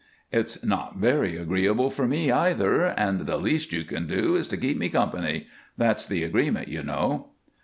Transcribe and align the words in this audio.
"It's 0.31 0.63
not 0.65 0.97
very 0.97 1.37
agreeable 1.37 1.91
for 1.91 2.07
me, 2.07 2.31
either, 2.31 2.85
and 2.85 3.27
the 3.27 3.37
least 3.37 3.71
you 3.71 3.83
can 3.83 4.07
do 4.07 4.35
is 4.35 4.47
to 4.47 4.57
keep 4.57 4.79
me 4.79 4.89
company. 4.89 5.45
That's 5.77 6.07
the 6.07 6.23
agreement, 6.23 6.69
you 6.69 6.81
know." 6.81 7.33